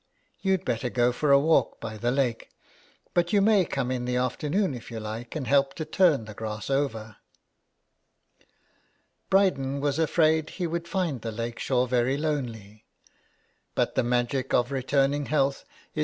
You'd 0.41 0.65
better 0.65 0.89
go 0.89 1.11
for 1.11 1.31
a 1.31 1.37
walk 1.37 1.79
by 1.79 1.95
the 1.95 2.09
lake, 2.09 2.49
but 3.13 3.31
you 3.31 3.39
may 3.39 3.65
come 3.65 3.91
in 3.91 4.05
the 4.05 4.15
afternoon 4.15 4.73
if 4.73 4.89
you 4.89 4.99
like 4.99 5.35
and 5.35 5.45
help 5.45 5.75
to 5.75 5.85
turn 5.85 6.25
the 6.25 6.33
grass 6.33 6.71
over." 6.71 7.17
Bryden 9.29 9.79
was 9.79 9.99
afraid 9.99 10.49
he 10.49 10.65
would 10.65 10.87
find 10.87 11.21
the 11.21 11.31
lake 11.31 11.59
shore 11.59 11.87
very 11.87 12.17
lonely, 12.17 12.83
but 13.75 13.93
the 13.93 14.01
magic 14.01 14.55
of 14.55 14.71
returning 14.71 15.27
health 15.27 15.57
is 15.57 15.61
162 15.61 15.69
HOME 15.69 15.91
SICKNESS. 15.93 15.99